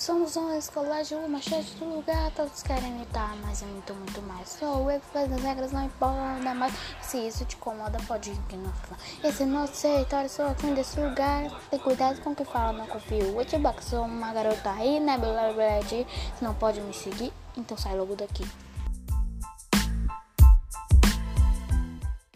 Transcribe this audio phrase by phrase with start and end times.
[0.00, 4.22] Somos um escola de uma cheia do lugar, todos querem imitar, mas é muito, muito
[4.22, 4.48] mais.
[4.48, 6.72] Sou eu que faz as regras, não importa mais.
[7.02, 8.98] Se isso te incomoda, pode ignorar.
[9.22, 11.50] Esse é nosso território, sou aqui desse lugar.
[11.70, 13.38] Tem cuidado com o que fala, não confio.
[13.38, 15.18] Eu te sou uma garota aí, né?
[15.18, 16.06] Blá, blá, blá, blá,
[16.40, 18.46] não pode me seguir, então sai logo daqui.